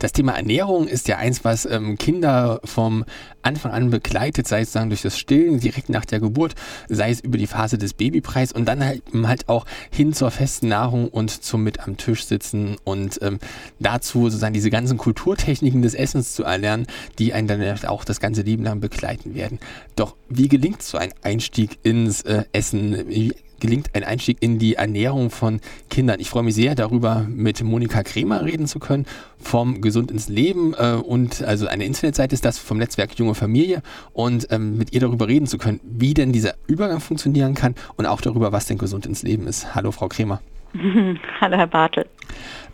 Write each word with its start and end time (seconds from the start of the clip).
Das 0.00 0.12
Thema 0.12 0.32
Ernährung 0.32 0.88
ist 0.88 1.08
ja 1.08 1.18
eins, 1.18 1.44
was 1.44 1.66
ähm, 1.66 1.98
Kinder 1.98 2.60
vom 2.64 3.04
Anfang 3.42 3.72
an 3.72 3.90
begleitet, 3.90 4.48
sei 4.48 4.62
es 4.62 4.72
sagen 4.72 4.88
durch 4.88 5.02
das 5.02 5.18
Stillen 5.18 5.60
direkt 5.60 5.90
nach 5.90 6.06
der 6.06 6.20
Geburt, 6.20 6.54
sei 6.88 7.10
es 7.10 7.20
über 7.20 7.36
die 7.36 7.46
Phase 7.46 7.76
des 7.76 7.92
Babypreis 7.92 8.50
und 8.52 8.64
dann 8.64 8.82
halt, 8.82 9.02
halt 9.14 9.50
auch 9.50 9.66
hin 9.90 10.14
zur 10.14 10.30
festen 10.30 10.68
Nahrung 10.68 11.08
und 11.08 11.30
zum 11.30 11.62
mit 11.62 11.80
am 11.80 11.98
Tisch 11.98 12.24
sitzen 12.24 12.76
und 12.82 13.18
ähm, 13.20 13.40
dazu 13.78 14.24
sozusagen 14.24 14.54
diese 14.54 14.70
ganzen 14.70 14.96
Kulturtechniken 14.96 15.82
des 15.82 15.92
Essens 15.92 16.32
zu 16.32 16.44
erlernen, 16.44 16.86
die 17.18 17.34
einen 17.34 17.46
dann 17.46 17.84
auch 17.84 18.04
das 18.04 18.20
ganze 18.20 18.40
Leben 18.40 18.64
lang 18.64 18.80
begleiten 18.80 19.34
werden. 19.34 19.58
Doch 19.96 20.16
wie 20.30 20.48
gelingt 20.48 20.82
so 20.82 20.96
ein 20.96 21.12
Einstieg 21.22 21.78
ins 21.82 22.22
äh, 22.22 22.44
Essen? 22.52 23.06
Wie 23.06 23.34
gelingt 23.60 23.94
ein 23.94 24.04
Einstieg 24.04 24.38
in 24.40 24.58
die 24.58 24.74
Ernährung 24.74 25.30
von 25.30 25.60
Kindern. 25.88 26.20
Ich 26.20 26.30
freue 26.30 26.42
mich 26.42 26.54
sehr 26.54 26.74
darüber, 26.74 27.26
mit 27.28 27.62
Monika 27.62 28.02
Kremer 28.02 28.44
reden 28.44 28.66
zu 28.66 28.78
können 28.78 29.06
vom 29.38 29.80
Gesund 29.80 30.10
ins 30.10 30.28
Leben 30.28 30.74
äh, 30.76 30.94
und 30.94 31.42
also 31.42 31.66
eine 31.66 31.84
Internetseite 31.84 32.34
ist 32.34 32.44
das 32.44 32.58
vom 32.58 32.78
Netzwerk 32.78 33.18
Junge 33.18 33.34
Familie 33.34 33.82
und 34.12 34.48
ähm, 34.50 34.76
mit 34.76 34.92
ihr 34.92 35.00
darüber 35.00 35.28
reden 35.28 35.46
zu 35.46 35.58
können, 35.58 35.80
wie 35.84 36.14
denn 36.14 36.32
dieser 36.32 36.54
Übergang 36.66 37.00
funktionieren 37.00 37.54
kann 37.54 37.74
und 37.96 38.06
auch 38.06 38.20
darüber, 38.20 38.52
was 38.52 38.66
denn 38.66 38.78
gesund 38.78 39.06
ins 39.06 39.22
Leben 39.22 39.46
ist. 39.46 39.74
Hallo 39.74 39.92
Frau 39.92 40.08
Kremer. 40.08 40.40
Hallo 41.40 41.56
Herr 41.56 41.66
Bartel. 41.66 42.06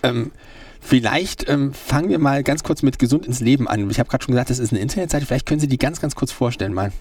Ähm, 0.02 0.30
Vielleicht 0.87 1.48
ähm, 1.48 1.73
fangen 1.73 2.10
wir 2.10 2.21
mal 2.21 2.45
ganz 2.45 2.62
kurz 2.62 2.82
mit 2.82 3.01
Gesund 3.01 3.27
ins 3.27 3.41
Leben 3.41 3.66
an. 3.66 3.91
Ich 3.91 3.98
habe 3.98 4.09
gerade 4.09 4.23
schon 4.23 4.32
gesagt, 4.32 4.51
das 4.51 4.60
ist 4.60 4.73
eine 4.73 4.80
Internetseite. 4.80 5.27
Vielleicht 5.27 5.45
können 5.45 5.59
Sie 5.59 5.66
die 5.66 5.79
ganz, 5.79 6.01
ganz 6.01 6.15
kurz 6.15 6.30
vorstellen 6.30 6.73
mal. 6.73 6.93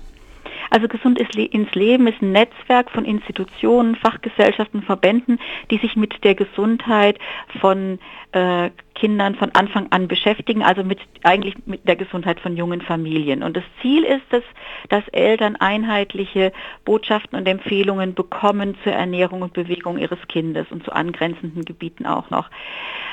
Also 0.69 0.87
Gesund 0.87 1.19
ins 1.19 1.75
Leben 1.75 2.07
ist 2.07 2.21
ein 2.21 2.31
Netzwerk 2.31 2.91
von 2.91 3.05
Institutionen, 3.05 3.95
Fachgesellschaften, 3.95 4.81
Verbänden, 4.83 5.39
die 5.71 5.77
sich 5.77 5.95
mit 5.95 6.23
der 6.23 6.35
Gesundheit 6.35 7.19
von 7.59 7.99
äh, 8.31 8.69
Kindern 8.95 9.35
von 9.35 9.51
Anfang 9.51 9.87
an 9.91 10.07
beschäftigen, 10.07 10.63
also 10.63 10.83
mit 10.83 10.99
eigentlich 11.23 11.55
mit 11.65 11.87
der 11.87 11.95
Gesundheit 11.95 12.39
von 12.39 12.55
jungen 12.55 12.81
Familien. 12.81 13.43
Und 13.43 13.55
das 13.57 13.63
Ziel 13.81 14.03
ist 14.03 14.25
es, 14.31 14.43
dass 14.89 15.07
Eltern 15.09 15.57
einheitliche 15.57 16.51
Botschaften 16.85 17.37
und 17.37 17.47
Empfehlungen 17.47 18.13
bekommen 18.13 18.75
zur 18.83 18.93
Ernährung 18.93 19.41
und 19.41 19.53
Bewegung 19.53 19.97
ihres 19.97 20.19
Kindes 20.27 20.65
und 20.71 20.83
zu 20.83 20.93
angrenzenden 20.93 21.65
Gebieten 21.65 22.05
auch 22.05 22.29
noch. 22.29 22.49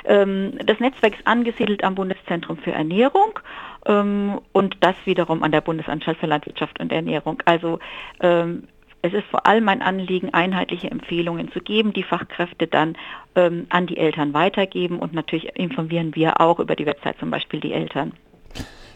Ähm, 0.05 0.53
das 0.65 0.79
Netzwerk 0.81 1.19
ist 1.19 1.27
angesiedelt 1.27 1.85
am 1.85 1.95
Bundeszentrum 1.95 2.59
für 2.59 2.73
Ernährung 2.73 3.39
und 3.85 4.77
das 4.81 4.95
wiederum 5.05 5.43
an 5.43 5.53
der 5.53 5.61
Bundesanstalt 5.61 6.19
für 6.19 6.27
Landwirtschaft 6.27 6.79
und 6.81 6.93
Ernährung. 6.93 7.43
Also 7.45 7.81
ähm, 8.21 8.69
es 9.03 9.13
ist 9.13 9.27
vor 9.27 9.47
allem 9.47 9.69
ein 9.69 9.83
Anliegen, 9.83 10.33
einheitliche 10.33 10.91
Empfehlungen 10.91 11.51
zu 11.51 11.61
geben, 11.61 11.93
die 11.93 12.05
Fachkräfte 12.05 12.69
dann 12.69 12.97
ähm, 13.35 13.67
an 13.69 13.87
die 13.89 13.97
Eltern 13.97 14.33
weitergeben 14.33 15.01
und 15.01 15.13
natürlich 15.13 15.57
informieren 15.57 16.15
wir 16.15 16.41
auch 16.41 16.61
über 16.61 16.77
die 16.77 16.87
Website 16.87 17.19
zum 17.19 17.31
Beispiel 17.31 17.59
die 17.59 17.73
Eltern. 17.73 18.13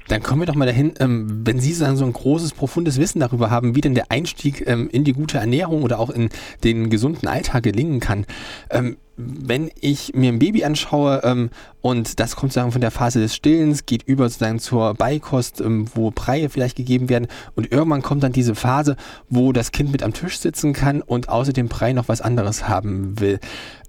Dann 0.08 0.22
kommen 0.22 0.42
wir 0.42 0.46
doch 0.46 0.54
mal 0.54 0.66
dahin, 0.66 0.94
ähm, 1.00 1.42
wenn 1.44 1.58
Sie 1.58 1.72
sagen, 1.72 1.96
so 1.96 2.04
ein 2.04 2.12
großes, 2.12 2.52
profundes 2.52 2.98
Wissen 2.98 3.20
darüber 3.20 3.50
haben, 3.50 3.74
wie 3.74 3.80
denn 3.80 3.94
der 3.94 4.10
Einstieg 4.10 4.66
ähm, 4.66 4.88
in 4.90 5.04
die 5.04 5.12
gute 5.12 5.38
Ernährung 5.38 5.82
oder 5.82 5.98
auch 5.98 6.10
in 6.10 6.28
den 6.64 6.90
gesunden 6.90 7.28
Alltag 7.28 7.64
gelingen 7.64 8.00
kann. 8.00 8.26
Ähm, 8.70 8.96
wenn 9.16 9.70
ich 9.80 10.12
mir 10.14 10.30
ein 10.30 10.38
Baby 10.38 10.64
anschaue 10.64 11.22
ähm, 11.24 11.50
und 11.80 12.20
das 12.20 12.36
kommt 12.36 12.52
sozusagen 12.52 12.72
von 12.72 12.82
der 12.82 12.90
Phase 12.90 13.18
des 13.18 13.34
Stillens, 13.34 13.86
geht 13.86 14.02
über 14.02 14.28
sozusagen 14.28 14.58
zur 14.58 14.94
Beikost, 14.94 15.60
ähm, 15.60 15.86
wo 15.94 16.10
Breie 16.10 16.50
vielleicht 16.50 16.76
gegeben 16.76 17.08
werden 17.08 17.26
und 17.54 17.72
irgendwann 17.72 18.02
kommt 18.02 18.22
dann 18.22 18.32
diese 18.32 18.54
Phase, 18.54 18.96
wo 19.30 19.52
das 19.52 19.72
Kind 19.72 19.90
mit 19.90 20.02
am 20.02 20.12
Tisch 20.12 20.38
sitzen 20.38 20.74
kann 20.74 21.00
und 21.00 21.30
außer 21.30 21.54
dem 21.54 21.68
Brei 21.68 21.94
noch 21.94 22.08
was 22.08 22.20
anderes 22.20 22.68
haben 22.68 23.18
will. 23.18 23.40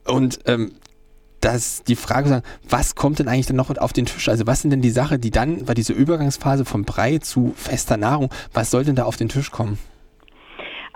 Und 0.05 0.39
ähm, 0.45 0.71
dass 1.47 1.81
die 1.83 1.95
Frage 1.95 2.41
was 2.67 2.95
kommt 2.95 3.19
denn 3.19 3.29
eigentlich 3.29 3.45
dann 3.45 3.55
noch 3.55 3.75
auf 3.77 3.93
den 3.93 4.05
Tisch? 4.05 4.27
Also 4.27 4.45
was 4.45 4.61
sind 4.61 4.71
denn 4.71 4.81
die 4.81 4.89
Sachen, 4.89 5.21
die 5.21 5.31
dann 5.31 5.63
bei 5.63 5.73
dieser 5.73 5.93
Übergangsphase 5.93 6.65
vom 6.65 6.83
Brei 6.83 7.19
zu 7.19 7.53
fester 7.55 7.95
Nahrung, 7.95 8.29
was 8.53 8.69
soll 8.69 8.83
denn 8.83 8.97
da 8.97 9.05
auf 9.05 9.15
den 9.15 9.29
Tisch 9.29 9.49
kommen? 9.49 9.77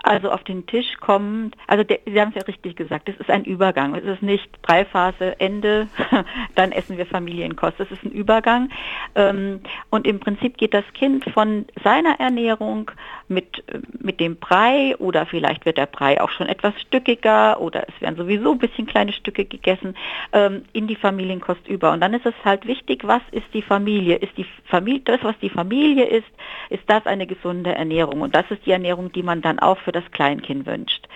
Also 0.02 0.30
auf 0.30 0.44
den 0.44 0.66
Tisch 0.66 0.96
kommt, 1.00 1.56
also 1.66 1.84
der, 1.84 2.00
Sie 2.04 2.20
haben 2.20 2.30
es 2.30 2.34
ja 2.34 2.42
richtig 2.42 2.76
gesagt, 2.76 3.08
es 3.08 3.16
ist 3.16 3.30
ein 3.30 3.44
Übergang. 3.44 3.94
Es 3.94 4.04
ist 4.04 4.22
nicht 4.22 4.48
Dreiphase, 4.62 5.38
Ende, 5.40 5.88
dann 6.54 6.72
essen 6.72 6.98
wir 6.98 7.06
Familienkost. 7.06 7.78
Es 7.80 7.90
ist 7.90 8.04
ein 8.04 8.10
Übergang. 8.10 8.70
Ähm, 9.14 9.60
und 9.90 10.06
im 10.06 10.20
Prinzip 10.20 10.56
geht 10.56 10.74
das 10.74 10.84
Kind 10.94 11.24
von 11.30 11.66
seiner 11.82 12.20
Ernährung 12.20 12.90
mit, 13.28 13.64
mit 14.00 14.20
dem 14.20 14.36
Brei 14.36 14.96
oder 14.98 15.26
vielleicht 15.26 15.64
wird 15.64 15.78
der 15.78 15.86
Brei 15.86 16.20
auch 16.20 16.30
schon 16.30 16.48
etwas 16.48 16.78
stückiger 16.80 17.60
oder 17.60 17.86
es 17.88 18.00
werden 18.00 18.16
sowieso 18.16 18.52
ein 18.52 18.58
bisschen 18.58 18.86
kleine 18.86 19.12
Stücke 19.12 19.44
gegessen, 19.44 19.94
ähm, 20.32 20.64
in 20.72 20.86
die 20.86 20.96
Familienkost 20.96 21.66
über. 21.68 21.92
Und 21.92 22.00
dann 22.00 22.14
ist 22.14 22.26
es 22.26 22.34
halt 22.44 22.66
wichtig, 22.66 23.02
was 23.04 23.22
ist 23.30 23.46
die 23.54 23.62
Familie? 23.62 24.16
Ist 24.16 24.36
die 24.36 24.46
Familie, 24.64 25.02
das, 25.04 25.22
was 25.22 25.38
die 25.40 25.50
Familie 25.50 26.04
ist, 26.04 26.28
ist 26.70 26.82
das 26.86 27.06
eine 27.06 27.26
gesunde 27.26 27.74
Ernährung? 27.74 28.20
Und 28.20 28.34
das 28.34 28.44
ist 28.50 28.64
die 28.66 28.72
Ernährung, 28.72 29.12
die 29.12 29.22
man 29.22 29.42
dann 29.42 29.58
auch 29.58 29.78
für 29.78 29.91
das 29.92 30.04
Kleinkind 30.10 30.66
wünscht 30.66 31.06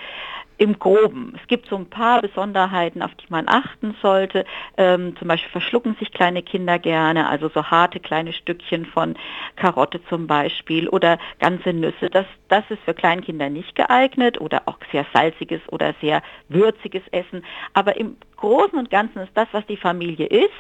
im 0.58 0.78
Groben. 0.78 1.34
Es 1.40 1.46
gibt 1.48 1.68
so 1.68 1.76
ein 1.76 1.88
paar 1.88 2.22
Besonderheiten, 2.22 3.02
auf 3.02 3.14
die 3.14 3.26
man 3.28 3.48
achten 3.48 3.94
sollte. 4.00 4.44
Ähm, 4.76 5.16
zum 5.18 5.28
Beispiel 5.28 5.50
verschlucken 5.50 5.96
sich 5.98 6.12
kleine 6.12 6.42
Kinder 6.42 6.78
gerne, 6.78 7.28
also 7.28 7.48
so 7.48 7.64
harte 7.64 8.00
kleine 8.00 8.32
Stückchen 8.32 8.86
von 8.86 9.16
Karotte 9.56 10.02
zum 10.08 10.26
Beispiel 10.26 10.88
oder 10.88 11.18
ganze 11.40 11.72
Nüsse. 11.72 12.08
Das, 12.10 12.26
das 12.48 12.64
ist 12.70 12.82
für 12.84 12.94
Kleinkinder 12.94 13.50
nicht 13.50 13.74
geeignet 13.74 14.40
oder 14.40 14.62
auch 14.66 14.78
sehr 14.92 15.04
salziges 15.12 15.60
oder 15.68 15.94
sehr 16.00 16.22
würziges 16.48 17.02
Essen. 17.10 17.44
Aber 17.74 17.96
im 17.96 18.16
Großen 18.36 18.78
und 18.78 18.90
Ganzen 18.90 19.20
ist 19.20 19.32
das, 19.34 19.48
was 19.52 19.66
die 19.66 19.76
Familie 19.76 20.26
isst, 20.26 20.50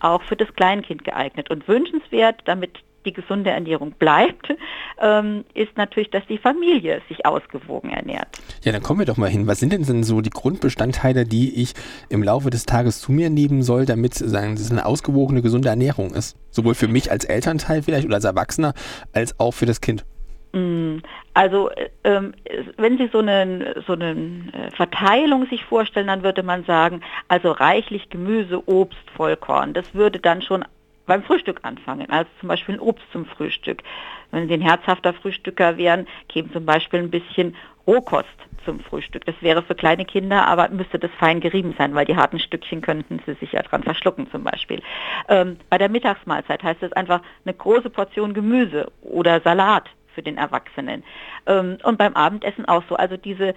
auch 0.00 0.22
für 0.22 0.36
das 0.36 0.52
Kleinkind 0.54 1.04
geeignet 1.04 1.50
und 1.50 1.68
wünschenswert, 1.68 2.40
damit 2.46 2.80
die 3.04 3.12
gesunde 3.12 3.50
Ernährung 3.50 3.92
bleibt, 3.92 4.54
ähm, 5.00 5.44
ist 5.54 5.76
natürlich, 5.76 6.10
dass 6.10 6.26
die 6.26 6.38
Familie 6.38 7.00
sich 7.08 7.24
ausgewogen 7.24 7.90
ernährt. 7.90 8.28
Ja, 8.62 8.72
dann 8.72 8.82
kommen 8.82 9.00
wir 9.00 9.06
doch 9.06 9.16
mal 9.16 9.28
hin. 9.28 9.46
Was 9.46 9.60
sind 9.60 9.72
denn, 9.72 9.84
denn 9.84 10.04
so 10.04 10.20
die 10.20 10.30
Grundbestandteile, 10.30 11.24
die 11.24 11.62
ich 11.62 11.74
im 12.08 12.22
Laufe 12.22 12.50
des 12.50 12.66
Tages 12.66 13.00
zu 13.00 13.12
mir 13.12 13.30
nehmen 13.30 13.62
soll, 13.62 13.86
damit 13.86 14.14
sagen, 14.14 14.56
das 14.56 14.70
eine 14.70 14.86
ausgewogene, 14.86 15.42
gesunde 15.42 15.68
Ernährung 15.68 16.12
ist? 16.12 16.36
Sowohl 16.50 16.74
für 16.74 16.88
mich 16.88 17.10
als 17.10 17.24
Elternteil 17.24 17.82
vielleicht 17.82 18.06
oder 18.06 18.16
als 18.16 18.24
Erwachsener, 18.24 18.74
als 19.12 19.38
auch 19.38 19.52
für 19.52 19.66
das 19.66 19.80
Kind. 19.80 20.04
Mm, 20.52 20.98
also 21.34 21.70
ähm, 22.02 22.34
wenn 22.76 22.98
Sie 22.98 23.08
so 23.12 23.18
eine, 23.18 23.82
so 23.86 23.92
eine 23.92 24.10
äh, 24.10 24.70
Verteilung 24.74 25.46
sich 25.46 25.64
vorstellen, 25.64 26.08
dann 26.08 26.22
würde 26.22 26.42
man 26.42 26.64
sagen, 26.64 27.02
also 27.28 27.52
reichlich 27.52 28.10
Gemüse, 28.10 28.68
Obst, 28.68 28.98
Vollkorn. 29.14 29.72
Das 29.72 29.94
würde 29.94 30.18
dann 30.18 30.42
schon 30.42 30.64
beim 31.06 31.22
Frühstück 31.22 31.60
anfangen, 31.62 32.08
also 32.10 32.30
zum 32.38 32.48
Beispiel 32.48 32.76
ein 32.76 32.80
Obst 32.80 33.04
zum 33.12 33.26
Frühstück. 33.26 33.82
Wenn 34.30 34.48
Sie 34.48 34.54
ein 34.54 34.60
herzhafter 34.60 35.12
Frühstücker 35.12 35.76
wären, 35.76 36.06
käme 36.28 36.52
zum 36.52 36.64
Beispiel 36.64 37.00
ein 37.00 37.10
bisschen 37.10 37.56
Rohkost 37.86 38.28
zum 38.64 38.80
Frühstück. 38.80 39.24
Das 39.24 39.34
wäre 39.40 39.62
für 39.62 39.74
kleine 39.74 40.04
Kinder, 40.04 40.46
aber 40.46 40.68
müsste 40.68 40.98
das 40.98 41.10
fein 41.18 41.40
gerieben 41.40 41.74
sein, 41.78 41.94
weil 41.94 42.04
die 42.04 42.16
harten 42.16 42.38
Stückchen 42.38 42.82
könnten 42.82 43.20
sie 43.26 43.34
sich 43.34 43.52
ja 43.52 43.62
dran 43.62 43.82
verschlucken 43.82 44.30
zum 44.30 44.44
Beispiel. 44.44 44.82
Ähm, 45.28 45.56
bei 45.70 45.78
der 45.78 45.88
Mittagsmahlzeit 45.88 46.62
heißt 46.62 46.82
es 46.82 46.92
einfach 46.92 47.22
eine 47.44 47.54
große 47.54 47.90
Portion 47.90 48.34
Gemüse 48.34 48.92
oder 49.02 49.40
Salat 49.40 49.88
für 50.14 50.22
den 50.22 50.36
Erwachsenen. 50.36 51.02
Ähm, 51.46 51.78
und 51.82 51.98
beim 51.98 52.14
Abendessen 52.14 52.66
auch 52.66 52.82
so. 52.88 52.96
Also 52.96 53.16
diese 53.16 53.54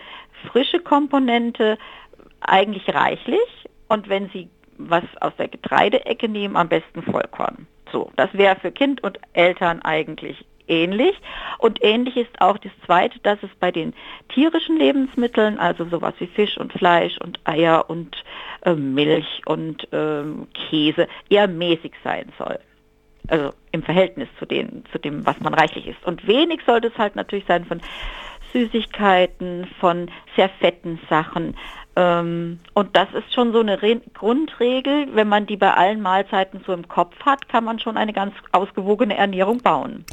frische 0.52 0.80
Komponente 0.80 1.78
eigentlich 2.42 2.94
reichlich. 2.94 3.40
Und 3.88 4.10
wenn 4.10 4.30
Sie 4.30 4.50
was 4.78 5.04
aus 5.22 5.34
der 5.38 5.48
Getreideecke 5.48 6.28
nehmen, 6.28 6.56
am 6.56 6.70
besten 6.70 7.02
Vollkorn. 7.02 7.68
So, 7.92 8.12
das 8.16 8.34
wäre 8.34 8.56
für 8.56 8.72
Kind 8.72 9.04
und 9.04 9.20
Eltern 9.34 9.82
eigentlich 9.82 10.46
ähnlich. 10.68 11.16
Und 11.60 11.84
ähnlich 11.84 12.18
ist 12.18 12.42
auch 12.42 12.58
das 12.58 12.72
Zweite, 12.86 13.20
dass 13.20 13.42
es 13.44 13.50
bei 13.60 13.72
den 13.72 13.94
tierischen 14.30 14.78
Lebensmitteln, 14.78 15.60
also 15.60 15.86
sowas 15.86 16.14
wie 16.20 16.28
Fisch 16.28 16.58
und 16.58 16.74
Fleisch 16.74 17.18
und 17.20 17.40
Eier 17.44 17.90
und 17.90 18.24
äh, 18.66 18.74
Milch 18.74 19.42
und 19.46 19.92
äh, 19.94 20.24
Käse, 20.70 21.08
eher 21.30 21.48
mäßig 21.48 21.94
sein 22.04 22.32
soll. 22.38 22.60
Also 23.28 23.54
im 23.72 23.84
Verhältnis 23.84 24.28
zu, 24.38 24.46
den, 24.46 24.84
zu 24.92 25.00
dem, 25.00 25.26
was 25.26 25.40
man 25.40 25.54
reichlich 25.54 25.88
isst. 25.88 26.06
Und 26.06 26.28
wenig 26.28 26.62
sollte 26.66 26.88
es 26.88 26.98
halt 26.98 27.16
natürlich 27.16 27.46
sein 27.48 27.66
von 27.66 27.82
Süßigkeiten, 28.52 29.68
von 29.80 30.12
sehr 30.36 30.50
fetten 30.50 31.00
Sachen, 31.10 31.56
und 31.96 32.90
das 32.94 33.08
ist 33.14 33.34
schon 33.34 33.54
so 33.54 33.60
eine 33.60 33.82
Re 33.82 34.02
Grundregel. 34.14 35.08
Wenn 35.14 35.28
man 35.28 35.46
die 35.46 35.58
bei 35.58 35.74
allen 35.74 36.02
Mahlzeiten 36.02 36.62
so 36.66 36.74
im 36.74 36.88
Kopf 36.88 37.16
hat, 37.20 37.48
kann 37.50 37.64
man 37.64 37.80
schon 37.80 37.98
eine 37.98 38.14
ganz 38.14 38.34
ausgewogene 38.52 39.16
Ernährung 39.16 39.60
bauen. 39.60 40.04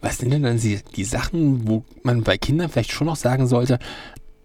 Was 0.00 0.18
sind 0.18 0.32
denn 0.32 0.42
dann 0.42 0.58
die, 0.58 0.80
die 0.96 1.04
Sachen, 1.04 1.68
wo 1.68 1.84
man 2.02 2.22
bei 2.22 2.38
Kindern 2.38 2.68
vielleicht 2.68 2.92
schon 2.92 3.06
noch 3.06 3.16
sagen 3.16 3.46
sollte, 3.46 3.78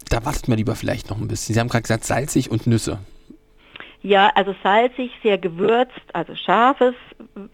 da 0.09 0.23
wartet 0.25 0.47
man 0.47 0.57
lieber 0.57 0.75
vielleicht 0.75 1.09
noch 1.09 1.19
ein 1.19 1.27
bisschen. 1.27 1.53
Sie 1.55 1.59
haben 1.59 1.69
gerade 1.69 1.83
gesagt, 1.83 2.03
salzig 2.03 2.51
und 2.51 2.67
Nüsse. 2.67 2.99
Ja, 4.01 4.31
also 4.35 4.53
salzig, 4.61 5.11
sehr 5.23 5.37
gewürzt, 5.37 6.01
also 6.11 6.35
scharfes 6.35 6.93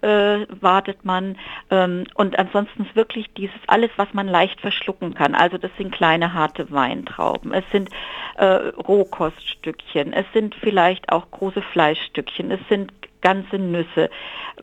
äh, 0.01 0.45
wartet 0.61 1.05
man. 1.05 1.37
Ähm, 1.69 2.05
und 2.15 2.37
ansonsten 2.37 2.83
ist 2.85 2.95
wirklich 2.95 3.31
dieses 3.33 3.59
alles, 3.67 3.91
was 3.97 4.13
man 4.13 4.27
leicht 4.27 4.59
verschlucken 4.61 5.13
kann. 5.13 5.35
Also 5.35 5.57
das 5.57 5.71
sind 5.77 5.91
kleine 5.91 6.33
harte 6.33 6.71
Weintrauben, 6.71 7.53
es 7.53 7.65
sind 7.71 7.89
äh, 8.37 8.45
Rohkoststückchen, 8.45 10.13
es 10.13 10.25
sind 10.33 10.55
vielleicht 10.55 11.11
auch 11.11 11.29
große 11.31 11.61
Fleischstückchen, 11.61 12.51
es 12.51 12.61
sind 12.69 12.91
ganze 13.21 13.57
Nüsse. 13.57 14.09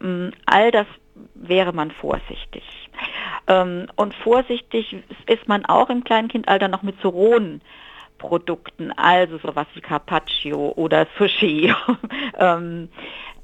Ähm, 0.01 0.33
all 0.47 0.71
das 0.71 0.87
wäre 1.35 1.73
man 1.73 1.91
vorsichtig. 1.91 2.65
Ähm, 3.47 3.87
und 3.97 4.15
vorsichtig 4.15 4.97
ist 5.27 5.49
man 5.49 5.65
auch 5.65 5.91
im 5.91 6.05
Kleinkindalter 6.05 6.69
noch 6.69 6.83
mit 6.83 7.01
so 7.01 7.09
rohen 7.09 7.61
Produkten, 8.19 8.93
also 8.93 9.39
sowas 9.39 9.67
wie 9.75 9.81
Carpaccio 9.81 10.73
oder 10.77 11.07
Sushi. 11.19 11.75
ähm, 12.39 12.89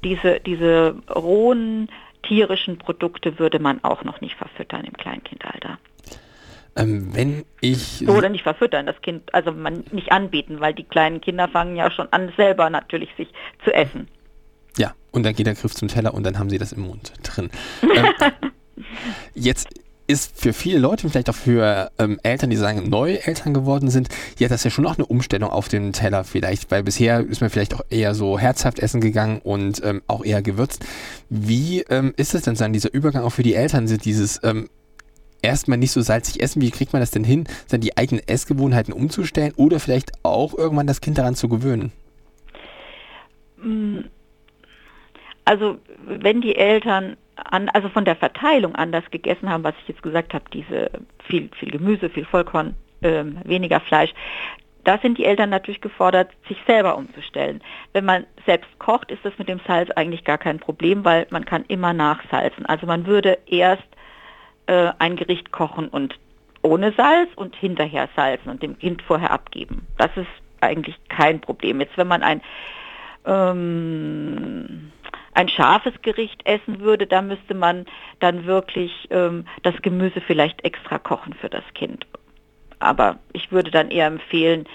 diese, 0.03 0.39
diese 0.39 0.95
rohen 1.09 1.89
tierischen 2.23 2.77
Produkte 2.77 3.39
würde 3.39 3.59
man 3.59 3.83
auch 3.83 4.03
noch 4.03 4.21
nicht 4.21 4.35
verfüttern 4.35 4.85
im 4.85 4.93
Kleinkindalter. 4.93 5.77
Ähm, 6.75 7.09
wenn 7.13 7.45
ich. 7.61 8.07
Oder 8.07 8.29
nicht 8.29 8.43
verfüttern, 8.43 8.85
das 8.85 8.99
Kind, 9.01 9.33
also 9.33 9.51
man 9.51 9.83
nicht 9.91 10.11
anbieten, 10.11 10.59
weil 10.59 10.73
die 10.73 10.83
kleinen 10.83 11.21
Kinder 11.21 11.47
fangen 11.47 11.75
ja 11.75 11.91
schon 11.91 12.07
an, 12.11 12.31
selber 12.35 12.69
natürlich 12.69 13.09
sich 13.15 13.27
zu 13.63 13.73
essen. 13.73 14.07
Ja, 14.77 14.93
und 15.11 15.23
dann 15.23 15.35
geht 15.35 15.45
der 15.45 15.53
Griff 15.53 15.75
zum 15.75 15.87
Teller 15.87 16.13
und 16.13 16.25
dann 16.25 16.39
haben 16.39 16.49
sie 16.49 16.57
das 16.57 16.71
im 16.71 16.81
Mund 16.81 17.13
drin. 17.21 17.51
ähm, 17.83 18.51
jetzt 19.35 19.67
ist 20.13 20.39
für 20.39 20.53
viele 20.53 20.77
Leute, 20.77 21.09
vielleicht 21.09 21.29
auch 21.29 21.35
für 21.35 21.91
ähm, 21.97 22.19
Eltern, 22.21 22.51
die 22.51 22.55
sagen, 22.55 22.87
neue 22.87 23.25
Eltern 23.25 23.53
geworden 23.53 23.89
sind, 23.89 24.09
ja, 24.37 24.47
das 24.47 24.61
ist 24.61 24.65
ja 24.65 24.71
schon 24.71 24.85
auch 24.85 24.97
eine 24.97 25.07
Umstellung 25.07 25.49
auf 25.49 25.67
den 25.67 25.91
Teller 25.91 26.23
vielleicht, 26.23 26.69
weil 26.69 26.83
bisher 26.83 27.19
ist 27.19 27.41
man 27.41 27.49
vielleicht 27.49 27.73
auch 27.73 27.81
eher 27.89 28.13
so 28.13 28.37
herzhaft 28.37 28.79
essen 28.79 29.01
gegangen 29.01 29.41
und 29.43 29.83
ähm, 29.83 30.03
auch 30.07 30.23
eher 30.23 30.43
gewürzt. 30.43 30.85
Wie 31.29 31.81
ähm, 31.89 32.13
ist 32.15 32.35
es 32.35 32.43
denn 32.43 32.53
dann, 32.53 32.73
dieser 32.73 32.93
Übergang 32.93 33.23
auch 33.23 33.31
für 33.31 33.43
die 33.43 33.55
Eltern, 33.55 33.87
sind 33.87 34.05
dieses 34.05 34.39
ähm, 34.43 34.69
erstmal 35.41 35.79
nicht 35.79 35.91
so 35.91 36.01
salzig 36.01 36.41
essen, 36.41 36.61
wie 36.61 36.69
kriegt 36.69 36.93
man 36.93 37.01
das 37.01 37.11
denn 37.11 37.23
hin, 37.23 37.45
dann 37.69 37.81
die 37.81 37.97
eigenen 37.97 38.25
Essgewohnheiten 38.27 38.93
umzustellen 38.93 39.53
oder 39.55 39.79
vielleicht 39.79 40.11
auch 40.21 40.55
irgendwann 40.55 40.87
das 40.87 41.01
Kind 41.01 41.17
daran 41.17 41.35
zu 41.35 41.49
gewöhnen? 41.49 41.91
Also 45.45 45.77
wenn 46.05 46.41
die 46.41 46.55
Eltern 46.55 47.17
an, 47.35 47.69
also 47.69 47.89
von 47.89 48.05
der 48.05 48.15
Verteilung 48.15 48.75
anders 48.75 49.03
gegessen 49.11 49.49
haben, 49.49 49.63
was 49.63 49.75
ich 49.81 49.89
jetzt 49.89 50.03
gesagt 50.03 50.33
habe, 50.33 50.45
diese 50.53 50.91
viel, 51.25 51.49
viel 51.59 51.71
Gemüse, 51.71 52.09
viel 52.09 52.25
Vollkorn, 52.25 52.75
ähm, 53.01 53.39
weniger 53.43 53.79
Fleisch, 53.81 54.13
da 54.83 54.97
sind 54.97 55.17
die 55.17 55.25
Eltern 55.25 55.49
natürlich 55.49 55.81
gefordert, 55.81 56.29
sich 56.47 56.57
selber 56.67 56.97
umzustellen. 56.97 57.61
Wenn 57.93 58.05
man 58.05 58.25
selbst 58.45 58.67
kocht, 58.79 59.11
ist 59.11 59.23
das 59.23 59.37
mit 59.37 59.47
dem 59.47 59.61
Salz 59.65 59.89
eigentlich 59.91 60.25
gar 60.25 60.37
kein 60.37 60.59
Problem, 60.59 61.05
weil 61.05 61.25
man 61.29 61.45
kann 61.45 61.63
immer 61.67 61.93
nachsalzen. 61.93 62.65
Also 62.65 62.85
man 62.85 63.05
würde 63.05 63.37
erst 63.45 63.87
äh, 64.67 64.91
ein 64.99 65.15
Gericht 65.15 65.51
kochen 65.51 65.87
und 65.87 66.17
ohne 66.61 66.93
Salz 66.93 67.29
und 67.35 67.55
hinterher 67.55 68.09
salzen 68.15 68.49
und 68.49 68.61
dem 68.61 68.77
Kind 68.77 69.01
vorher 69.01 69.31
abgeben. 69.31 69.87
Das 69.97 70.11
ist 70.15 70.27
eigentlich 70.61 70.95
kein 71.09 71.39
Problem. 71.41 71.79
Jetzt 71.79 71.97
wenn 71.97 72.07
man 72.07 72.23
ein 72.23 72.41
ähm, 73.25 74.91
ein 75.33 75.49
scharfes 75.49 75.93
Gericht 76.01 76.45
essen 76.45 76.79
würde, 76.79 77.07
da 77.07 77.21
müsste 77.21 77.53
man 77.53 77.85
dann 78.19 78.45
wirklich 78.45 78.91
ähm, 79.09 79.45
das 79.63 79.75
Gemüse 79.81 80.21
vielleicht 80.21 80.63
extra 80.63 80.97
kochen 80.99 81.33
für 81.33 81.49
das 81.49 81.63
Kind. 81.73 82.05
Aber 82.79 83.19
ich 83.31 83.51
würde 83.51 83.71
dann 83.71 83.91
eher 83.91 84.07
empfehlen, 84.07 84.65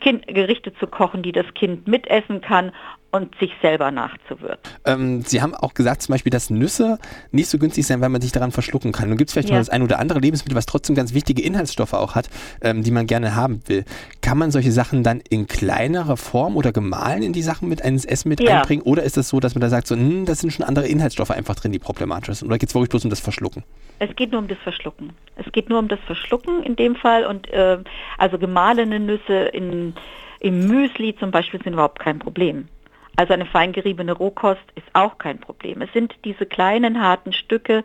kind, 0.00 0.26
Gerichte 0.26 0.74
zu 0.74 0.86
kochen, 0.86 1.22
die 1.22 1.32
das 1.32 1.52
Kind 1.54 1.86
mitessen 1.86 2.40
kann 2.40 2.72
und 3.10 3.34
sich 3.38 3.52
selber 3.60 3.90
nachzuwirken. 3.90 4.58
Ähm, 4.84 5.22
Sie 5.22 5.42
haben 5.42 5.54
auch 5.54 5.74
gesagt 5.74 6.02
zum 6.02 6.12
Beispiel, 6.12 6.30
dass 6.30 6.50
Nüsse 6.50 6.98
nicht 7.32 7.48
so 7.48 7.58
günstig 7.58 7.86
sein, 7.86 8.00
weil 8.00 8.08
man 8.08 8.20
sich 8.20 8.32
daran 8.32 8.52
verschlucken 8.52 8.92
kann. 8.92 9.08
Nun 9.08 9.18
gibt 9.18 9.30
es 9.30 9.34
vielleicht 9.34 9.48
ja. 9.48 9.56
noch 9.56 9.60
das 9.60 9.68
ein 9.68 9.82
oder 9.82 9.98
andere 9.98 10.20
Lebensmittel, 10.20 10.56
was 10.56 10.66
trotzdem 10.66 10.94
ganz 10.94 11.12
wichtige 11.14 11.42
Inhaltsstoffe 11.42 11.94
auch 11.94 12.14
hat, 12.14 12.30
ähm, 12.60 12.82
die 12.82 12.90
man 12.90 13.06
gerne 13.06 13.34
haben 13.34 13.62
will. 13.66 13.84
Kann 14.22 14.38
man 14.38 14.50
solche 14.50 14.72
Sachen 14.72 15.02
dann 15.02 15.20
in 15.28 15.46
kleinerer 15.46 16.16
Form 16.16 16.56
oder 16.56 16.72
gemahlen 16.72 17.22
in 17.22 17.32
die 17.32 17.42
Sachen 17.42 17.68
mit 17.68 17.80
ins 17.80 18.04
Essen 18.04 18.28
mit 18.28 18.40
ja. 18.40 18.60
einbringen? 18.60 18.82
Oder 18.82 19.02
ist 19.02 19.16
es 19.16 19.26
das 19.26 19.28
so, 19.28 19.40
dass 19.40 19.54
man 19.54 19.60
da 19.60 19.68
sagt, 19.68 19.86
so, 19.86 19.96
hm, 19.96 20.24
das 20.24 20.38
sind 20.40 20.52
schon 20.52 20.64
andere 20.64 20.86
Inhaltsstoffe 20.86 21.30
einfach 21.30 21.56
drin, 21.56 21.72
die 21.72 21.78
problematisch 21.78 22.38
sind? 22.38 22.48
Oder 22.48 22.58
geht 22.58 22.68
es 22.68 22.74
wirklich 22.74 22.90
bloß 22.90 23.04
um 23.04 23.10
das 23.10 23.20
Verschlucken? 23.20 23.64
Es 23.98 24.14
geht 24.16 24.32
nur 24.32 24.40
um 24.40 24.48
das 24.48 24.58
Verschlucken. 24.58 25.12
Es 25.36 25.50
geht 25.52 25.68
nur 25.68 25.78
um 25.78 25.88
das 25.88 26.00
Verschlucken 26.06 26.62
in 26.62 26.76
dem 26.76 26.96
Fall 26.96 27.26
und 27.26 27.50
äh, 27.50 27.78
also 28.18 28.38
gemahlene 28.38 29.00
Nüsse 29.00 29.48
in, 29.52 29.94
im 30.40 30.66
Müsli 30.66 31.16
zum 31.16 31.30
Beispiel 31.30 31.62
sind 31.62 31.74
überhaupt 31.74 31.98
kein 31.98 32.18
Problem. 32.18 32.68
Also 33.16 33.32
eine 33.34 33.46
feingeriebene 33.46 34.12
Rohkost 34.12 34.62
ist 34.76 34.86
auch 34.92 35.18
kein 35.18 35.38
Problem. 35.38 35.82
Es 35.82 35.92
sind 35.92 36.14
diese 36.24 36.46
kleinen 36.46 37.02
harten 37.02 37.32
Stücke, 37.32 37.84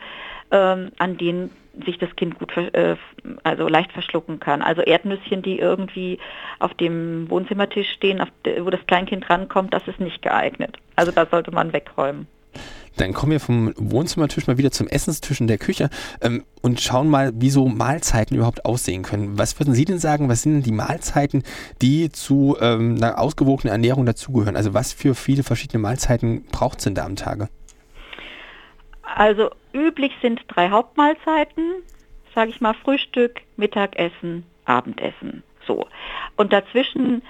ähm, 0.51 0.91
an 0.97 1.17
denen 1.17 1.51
sich 1.85 1.97
das 1.97 2.15
Kind 2.15 2.39
gut, 2.39 2.55
äh, 2.55 2.95
also 3.43 3.67
leicht 3.67 3.91
verschlucken 3.91 4.39
kann. 4.39 4.61
Also 4.61 4.81
Erdnüsschen, 4.81 5.41
die 5.41 5.59
irgendwie 5.59 6.19
auf 6.59 6.73
dem 6.75 7.29
Wohnzimmertisch 7.29 7.89
stehen, 7.91 8.23
de, 8.45 8.63
wo 8.63 8.69
das 8.69 8.85
Kleinkind 8.87 9.29
rankommt, 9.29 9.73
das 9.73 9.87
ist 9.87 9.99
nicht 9.99 10.21
geeignet. 10.21 10.77
Also 10.95 11.11
da 11.11 11.25
sollte 11.25 11.51
man 11.51 11.73
wegräumen. 11.73 12.27
Dann 12.97 13.13
kommen 13.13 13.31
wir 13.31 13.39
vom 13.39 13.73
Wohnzimmertisch 13.77 14.47
mal 14.47 14.57
wieder 14.57 14.71
zum 14.71 14.87
Essenstisch 14.87 15.41
in 15.41 15.47
der 15.47 15.57
Küche 15.57 15.89
ähm, 16.21 16.45
und 16.61 16.81
schauen 16.81 17.09
mal, 17.09 17.31
wie 17.35 17.49
so 17.49 17.67
Mahlzeiten 17.67 18.35
überhaupt 18.35 18.65
aussehen 18.65 19.03
können. 19.03 19.37
Was 19.37 19.59
würden 19.59 19.73
Sie 19.73 19.85
denn 19.85 19.99
sagen, 19.99 20.29
was 20.29 20.41
sind 20.41 20.53
denn 20.53 20.63
die 20.63 20.71
Mahlzeiten, 20.71 21.43
die 21.81 22.11
zu 22.11 22.57
ähm, 22.59 22.95
einer 22.97 23.19
ausgewogenen 23.19 23.71
Ernährung 23.71 24.05
dazugehören? 24.05 24.55
Also 24.55 24.73
was 24.73 24.93
für 24.93 25.15
viele 25.15 25.43
verschiedene 25.43 25.81
Mahlzeiten 25.81 26.45
braucht 26.51 26.79
es 26.79 26.85
denn 26.85 26.95
da 26.95 27.05
am 27.05 27.15
Tage? 27.15 27.49
Also 29.03 29.51
üblich 29.73 30.11
sind 30.21 30.41
drei 30.47 30.69
Hauptmahlzeiten, 30.69 31.63
sage 32.33 32.49
ich 32.49 32.61
mal 32.61 32.73
Frühstück, 32.73 33.41
Mittagessen, 33.55 34.43
Abendessen. 34.65 35.43
So. 35.65 35.87
Und 36.35 36.51
dazwischen 36.51 37.21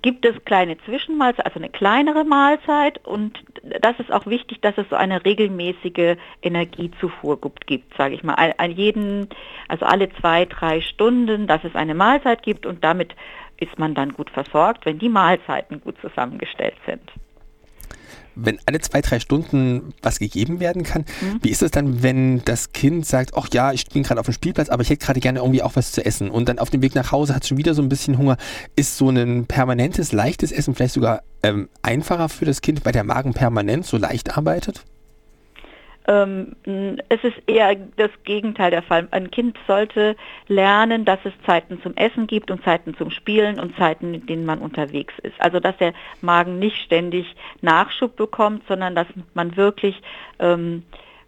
gibt 0.00 0.24
es 0.24 0.44
kleine 0.44 0.78
Zwischenmahlzeiten, 0.78 1.44
also 1.44 1.58
eine 1.58 1.70
kleinere 1.70 2.24
Mahlzeit 2.24 3.04
und 3.06 3.38
das 3.62 3.98
ist 3.98 4.12
auch 4.12 4.26
wichtig, 4.26 4.60
dass 4.60 4.76
es 4.76 4.88
so 4.90 4.96
eine 4.96 5.24
regelmäßige 5.24 6.16
Energiezufuhr 6.42 7.38
gibt, 7.66 7.96
sage 7.96 8.14
ich 8.14 8.22
mal, 8.22 8.54
an 8.56 8.70
jeden, 8.70 9.28
also 9.68 9.86
alle 9.86 10.10
zwei, 10.20 10.46
drei 10.46 10.80
Stunden, 10.80 11.46
dass 11.46 11.62
es 11.64 11.74
eine 11.74 11.94
Mahlzeit 11.94 12.42
gibt 12.42 12.66
und 12.66 12.82
damit 12.82 13.14
ist 13.58 13.78
man 13.78 13.94
dann 13.94 14.12
gut 14.12 14.30
versorgt, 14.30 14.86
wenn 14.86 14.98
die 14.98 15.08
Mahlzeiten 15.08 15.80
gut 15.80 15.96
zusammengestellt 16.00 16.76
sind 16.86 17.02
wenn 18.34 18.58
alle 18.66 18.80
zwei, 18.80 19.00
drei 19.00 19.20
Stunden 19.20 19.92
was 20.02 20.18
gegeben 20.18 20.60
werden 20.60 20.82
kann, 20.82 21.04
mhm. 21.20 21.38
wie 21.42 21.50
ist 21.50 21.62
es 21.62 21.70
dann, 21.70 22.02
wenn 22.02 22.44
das 22.44 22.72
Kind 22.72 23.06
sagt, 23.06 23.32
ach 23.36 23.48
ja, 23.52 23.72
ich 23.72 23.86
bin 23.86 24.02
gerade 24.02 24.20
auf 24.20 24.26
dem 24.26 24.34
Spielplatz, 24.34 24.68
aber 24.68 24.82
ich 24.82 24.90
hätte 24.90 25.04
gerade 25.04 25.20
gerne 25.20 25.40
irgendwie 25.40 25.62
auch 25.62 25.76
was 25.76 25.92
zu 25.92 26.04
essen 26.04 26.30
und 26.30 26.48
dann 26.48 26.58
auf 26.58 26.70
dem 26.70 26.82
Weg 26.82 26.94
nach 26.94 27.12
Hause 27.12 27.34
hat 27.34 27.42
es 27.42 27.48
schon 27.48 27.58
wieder 27.58 27.74
so 27.74 27.82
ein 27.82 27.88
bisschen 27.88 28.18
Hunger. 28.18 28.36
Ist 28.76 28.96
so 28.96 29.10
ein 29.10 29.46
permanentes, 29.46 30.12
leichtes 30.12 30.52
Essen 30.52 30.74
vielleicht 30.74 30.94
sogar 30.94 31.22
ähm, 31.42 31.68
einfacher 31.82 32.28
für 32.28 32.44
das 32.44 32.60
Kind, 32.60 32.84
weil 32.84 32.92
der 32.92 33.04
Magen 33.04 33.34
permanent 33.34 33.86
so 33.86 33.96
leicht 33.96 34.36
arbeitet? 34.36 34.84
Ähm, 36.08 36.56
es 37.08 37.22
ist 37.22 37.40
eher 37.46 37.76
das 37.96 38.10
Gegenteil 38.24 38.70
der 38.70 38.82
Fall. 38.82 39.06
Ein 39.10 39.30
Kind 39.30 39.56
sollte 39.66 40.16
lernen, 40.48 41.04
dass 41.04 41.20
es 41.24 41.32
Zeiten 41.46 41.80
zum 41.82 41.94
Essen 41.96 42.26
gibt 42.26 42.50
und 42.50 42.64
Zeiten 42.64 42.94
zum 42.96 43.10
Spielen 43.10 43.60
und 43.60 43.76
Zeiten, 43.76 44.14
in 44.14 44.26
denen 44.26 44.44
man 44.44 44.58
unterwegs 44.58 45.14
ist. 45.22 45.40
Also 45.40 45.60
dass 45.60 45.76
der 45.76 45.92
Magen 46.20 46.58
nicht 46.58 46.78
ständig 46.78 47.34
Nachschub 47.60 48.16
bekommt, 48.16 48.66
sondern 48.66 48.94
dass 48.94 49.06
man 49.34 49.56
wirklich 49.56 50.00
ähm, 50.40 50.82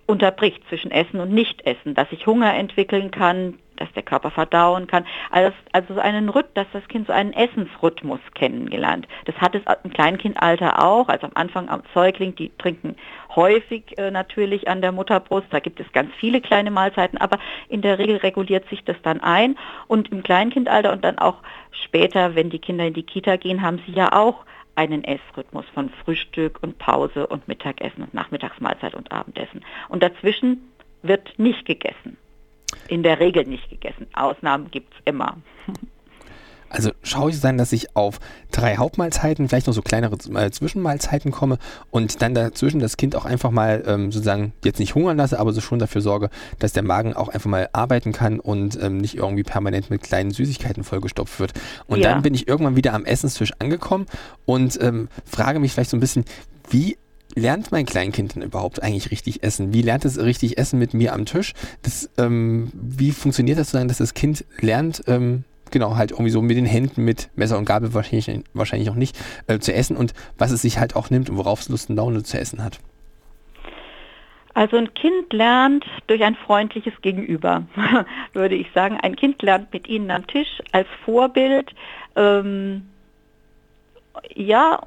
unterbricht 0.07 0.63
zwischen 0.69 0.91
Essen 0.91 1.21
und 1.21 1.33
Nicht-Essen, 1.33 1.95
dass 1.95 2.11
sich 2.11 2.27
Hunger 2.27 2.55
entwickeln 2.55 3.11
kann, 3.11 3.59
dass 3.77 3.93
der 3.93 4.03
Körper 4.03 4.31
verdauen 4.31 4.87
kann. 4.87 5.05
Also, 5.31 5.53
also 5.73 5.99
einen 5.99 6.29
Rhythmus, 6.29 6.55
dass 6.55 6.67
das 6.73 6.87
Kind 6.89 7.07
so 7.07 7.13
einen 7.13 7.33
Essensrhythmus 7.33 8.21
kennengelernt. 8.35 9.09
Das 9.25 9.35
hat 9.37 9.55
es 9.55 9.63
im 9.83 9.93
Kleinkindalter 9.93 10.83
auch, 10.83 11.09
also 11.09 11.27
am 11.27 11.33
Anfang 11.35 11.69
am 11.69 11.83
Säugling, 11.95 12.35
die 12.35 12.51
trinken 12.59 12.97
häufig 13.35 13.99
äh, 13.99 14.11
natürlich 14.11 14.69
an 14.69 14.81
der 14.81 14.93
Mutterbrust, 14.93 15.47
da 15.51 15.59
gibt 15.59 15.81
es 15.81 15.93
ganz 15.93 16.13
viele 16.19 16.41
kleine 16.41 16.71
Mahlzeiten, 16.71 17.19
aber 17.19 17.39
in 17.69 17.83
der 17.83 17.99
Regel 17.99 18.17
reguliert 18.17 18.69
sich 18.69 18.85
das 18.85 18.97
dann 19.03 19.21
ein 19.21 19.57
und 19.89 20.13
im 20.13 20.23
Kleinkindalter 20.23 20.93
und 20.93 21.05
dann 21.05 21.19
auch 21.19 21.39
später, 21.71 22.35
wenn 22.35 22.51
die 22.51 22.59
Kinder 22.59 22.87
in 22.87 22.95
die 22.95 23.03
Kita 23.03 23.37
gehen, 23.37 23.63
haben 23.63 23.81
sie 23.87 23.93
ja 23.93 24.13
auch 24.13 24.45
einen 24.77 25.05
Essrhythmus 25.05 25.65
von 25.73 25.91
Frühstück 26.05 26.59
und 26.63 26.79
Pause 26.79 27.27
und 27.27 27.47
Mittagessen 27.47 28.03
und 28.03 28.15
Nachmittagsmahlzeit 28.15 28.95
und 28.95 29.13
Abendessen. 29.13 29.65
Und 29.89 30.03
dazwischen 30.03 30.69
wird 31.03 31.39
nicht 31.39 31.65
gegessen 31.65 32.17
in 32.89 33.03
der 33.03 33.21
Regel 33.21 33.45
nicht 33.45 33.69
gegessen. 33.71 34.07
Ausnahmen 34.15 34.71
gibt 34.71 34.95
es 34.95 35.01
immer. 35.05 35.37
Also 36.75 36.91
schaue 37.05 37.31
ich 37.31 37.41
dann, 37.41 37.57
dass 37.57 37.73
ich 37.73 37.95
auf 37.95 38.19
drei 38.51 38.79
Hauptmahlzeiten, 38.79 39.49
vielleicht 39.49 39.69
noch 39.69 39.75
so 39.75 39.81
kleinere 39.81 40.17
äh, 40.35 40.51
Zwischenmahlzeiten 40.51 41.31
komme 41.31 41.59
und 41.93 42.21
dann 42.21 42.35
dazwischen 42.35 42.81
das 42.81 42.97
Kind 42.97 43.15
auch 43.15 43.27
einfach 43.27 43.53
mal 43.53 43.85
ähm, 43.87 44.11
sozusagen 44.11 44.53
jetzt 44.65 44.81
nicht 44.81 44.97
hungern 44.97 45.17
lasse, 45.17 45.39
aber 45.39 45.53
so 45.53 45.61
schon 45.61 45.79
dafür 45.79 46.01
sorge, 46.01 46.31
dass 46.59 46.73
der 46.73 46.83
Magen 46.83 47.15
auch 47.15 47.29
einfach 47.29 47.49
mal 47.49 47.69
arbeiten 47.73 48.11
kann 48.11 48.41
und 48.41 48.77
ähm, 48.83 48.99
nicht 48.99 49.17
irgendwie 49.17 49.45
permanent 49.45 49.89
mit 49.89 50.03
kleinen 50.03 50.33
Süßigkeiten 50.33 50.83
vollgestopft 50.83 51.39
wird. 51.39 51.53
Und 51.87 52.01
ja. 52.01 52.11
dann 52.11 52.23
bin 52.23 52.35
ich 52.35 52.49
irgendwann 52.49 52.75
wieder 52.75 52.93
am 52.93 53.05
Essenstisch 53.05 53.53
angekommen 53.61 54.07
und 54.45 54.77
ähm, 54.83 55.09
frage 55.25 55.61
mich 55.61 55.73
vielleicht 55.73 55.91
so 55.91 55.97
ein 55.97 56.01
bisschen, 56.01 56.25
wie 56.71 56.97
lernt 57.35 57.73
mein 57.73 57.87
Kleinkind 57.87 58.35
denn 58.35 58.43
überhaupt 58.43 58.83
eigentlich 58.83 59.11
richtig 59.11 59.43
essen? 59.43 59.73
Wie 59.73 59.83
lernt 59.83 60.05
es 60.05 60.19
richtig 60.19 60.59
essen 60.59 60.79
mit 60.79 60.95
mir 60.95 61.13
am 61.13 61.27
Tisch? 61.27 61.53
Das, 61.83 62.11
ähm, 62.19 62.71
wie 62.73 63.13
funktioniert 63.13 63.59
das 63.59 63.71
so, 63.71 63.85
dass 63.85 63.99
das 63.99 64.15
Kind 64.15 64.45
lernt, 64.61 65.03
ähm, 65.07 65.45
genau, 65.71 65.97
halt 65.97 66.13
irgendwie 66.13 66.31
so 66.31 66.43
mit 66.43 66.57
den 66.57 66.67
Händen, 66.67 67.05
mit 67.05 67.31
Messer 67.37 67.59
und 67.59 67.65
Gabel 67.65 67.95
wahrscheinlich, 67.95 68.45
wahrscheinlich 68.53 68.91
auch 68.91 68.95
nicht, 68.95 69.19
äh, 69.47 69.59
zu 69.59 69.75
essen 69.75 69.97
und 69.97 70.15
was 70.39 70.51
es 70.51 70.63
sich 70.63 70.79
halt 70.79 70.97
auch 70.97 71.11
nimmt 71.11 71.31
und 71.31 71.37
worauf 71.37 71.61
es 71.61 71.69
Lust 71.69 71.91
und 71.91 71.97
Laune 71.97 72.23
zu 72.23 72.39
essen 72.39 72.63
hat? 72.63 72.79
Also 74.55 74.77
ein 74.77 74.95
Kind 74.95 75.33
lernt 75.33 75.85
durch 76.07 76.23
ein 76.23 76.37
freundliches 76.37 76.95
Gegenüber, 77.03 77.65
würde 78.35 78.55
ich 78.55 78.69
sagen. 78.73 78.99
Ein 79.03 79.17
Kind 79.17 79.43
lernt 79.43 79.73
mit 79.73 79.89
Ihnen 79.89 80.13
am 80.13 80.27
Tisch 80.29 80.63
als 80.71 80.87
Vorbild. 81.05 81.75
Ähm, 82.15 82.89
ja, 84.33 84.81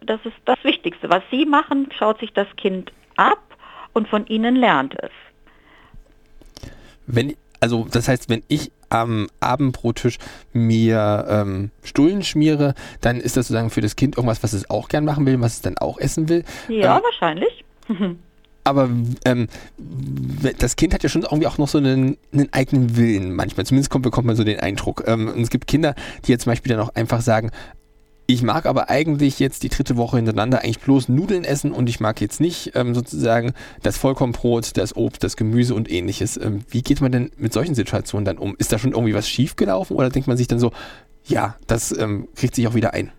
das 0.00 0.20
ist 0.24 0.36
das 0.44 0.62
Wichtigste. 0.62 1.08
Was 1.08 1.22
Sie 1.30 1.46
machen, 1.46 1.88
schaut 1.96 2.20
sich 2.20 2.32
das 2.32 2.48
Kind 2.56 2.92
ab 3.16 3.42
und 3.92 4.08
von 4.08 4.26
Ihnen 4.26 4.56
lernt 4.56 4.94
es. 4.98 5.10
Wenn, 7.06 7.34
also 7.60 7.86
das 7.90 8.08
heißt, 8.08 8.28
wenn 8.28 8.42
ich 8.48 8.70
am 8.88 9.28
Abendbrottisch 9.40 10.18
mir 10.52 11.26
ähm, 11.28 11.70
Stullen 11.82 12.22
schmiere, 12.22 12.74
dann 13.00 13.18
ist 13.18 13.36
das 13.36 13.46
sozusagen 13.46 13.70
für 13.70 13.80
das 13.80 13.96
Kind 13.96 14.16
irgendwas, 14.16 14.42
was 14.42 14.52
es 14.52 14.68
auch 14.68 14.88
gern 14.88 15.04
machen 15.04 15.26
will, 15.26 15.40
was 15.40 15.54
es 15.54 15.62
dann 15.62 15.78
auch 15.78 15.98
essen 15.98 16.28
will. 16.28 16.44
Ja, 16.68 16.96
ähm, 16.96 17.02
wahrscheinlich. 17.04 17.64
aber 18.64 18.88
ähm, 19.24 19.48
das 20.58 20.76
Kind 20.76 20.94
hat 20.94 21.02
ja 21.02 21.08
schon 21.08 21.22
irgendwie 21.22 21.46
auch 21.46 21.58
noch 21.58 21.68
so 21.68 21.78
einen, 21.78 22.16
einen 22.32 22.52
eigenen 22.52 22.96
Willen 22.96 23.34
manchmal. 23.34 23.66
Zumindest 23.66 23.90
kommt, 23.90 24.02
bekommt 24.02 24.26
man 24.26 24.36
so 24.36 24.44
den 24.44 24.60
Eindruck. 24.60 25.04
Ähm, 25.06 25.28
und 25.28 25.40
es 25.40 25.50
gibt 25.50 25.66
Kinder, 25.66 25.94
die 26.24 26.32
jetzt 26.32 26.44
zum 26.44 26.52
Beispiel 26.52 26.74
dann 26.74 26.84
auch 26.84 26.94
einfach 26.94 27.20
sagen, 27.20 27.50
ich 28.32 28.42
mag 28.42 28.66
aber 28.66 28.90
eigentlich 28.90 29.38
jetzt 29.38 29.62
die 29.62 29.68
dritte 29.68 29.96
Woche 29.96 30.16
hintereinander 30.16 30.62
eigentlich 30.62 30.80
bloß 30.80 31.08
Nudeln 31.08 31.44
essen 31.44 31.72
und 31.72 31.88
ich 31.88 32.00
mag 32.00 32.20
jetzt 32.20 32.40
nicht 32.40 32.72
ähm, 32.74 32.94
sozusagen 32.94 33.54
das 33.82 33.98
Vollkornbrot, 33.98 34.76
das 34.76 34.96
Obst, 34.96 35.24
das 35.24 35.36
Gemüse 35.36 35.74
und 35.74 35.90
ähnliches. 35.90 36.36
Ähm, 36.36 36.64
wie 36.68 36.82
geht 36.82 37.00
man 37.00 37.12
denn 37.12 37.30
mit 37.36 37.52
solchen 37.52 37.74
Situationen 37.74 38.24
dann 38.24 38.38
um? 38.38 38.56
Ist 38.58 38.72
da 38.72 38.78
schon 38.78 38.92
irgendwie 38.92 39.14
was 39.14 39.28
schiefgelaufen 39.28 39.96
oder 39.96 40.10
denkt 40.10 40.28
man 40.28 40.36
sich 40.36 40.48
dann 40.48 40.58
so, 40.58 40.72
ja, 41.24 41.56
das 41.66 41.96
ähm, 41.96 42.28
kriegt 42.36 42.54
sich 42.54 42.66
auch 42.68 42.74
wieder 42.74 42.94
ein? 42.94 43.12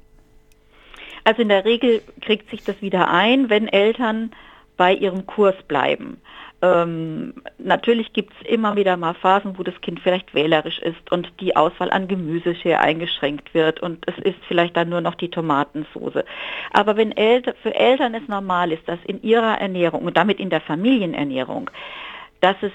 Also 1.23 1.41
in 1.41 1.49
der 1.49 1.65
Regel 1.65 2.01
kriegt 2.21 2.49
sich 2.49 2.63
das 2.63 2.81
wieder 2.81 3.09
ein, 3.09 3.49
wenn 3.49 3.67
Eltern 3.67 4.31
bei 4.77 4.93
ihrem 4.93 5.25
Kurs 5.25 5.55
bleiben. 5.67 6.17
Ähm, 6.61 7.33
natürlich 7.57 8.13
gibt 8.13 8.33
es 8.39 8.47
immer 8.47 8.75
wieder 8.75 8.95
mal 8.95 9.15
Phasen, 9.15 9.57
wo 9.57 9.63
das 9.63 9.79
Kind 9.81 9.99
vielleicht 9.99 10.33
wählerisch 10.35 10.79
ist 10.79 11.11
und 11.11 11.31
die 11.39 11.55
Auswahl 11.55 11.89
an 11.89 12.07
Gemüse 12.07 12.55
sehr 12.61 12.81
eingeschränkt 12.81 13.53
wird 13.53 13.81
und 13.81 14.07
es 14.07 14.17
ist 14.23 14.37
vielleicht 14.47 14.77
dann 14.77 14.89
nur 14.89 15.01
noch 15.01 15.15
die 15.15 15.29
Tomatensoße. 15.29 16.23
Aber 16.71 16.97
wenn 16.97 17.11
Eltern, 17.13 17.55
für 17.63 17.73
Eltern 17.73 18.13
es 18.13 18.27
normal 18.27 18.71
ist, 18.71 18.87
dass 18.87 18.99
in 19.07 19.23
ihrer 19.23 19.59
Ernährung 19.59 20.03
und 20.03 20.17
damit 20.17 20.39
in 20.39 20.51
der 20.51 20.61
Familienernährung, 20.61 21.71
dass 22.41 22.57
es 22.61 22.71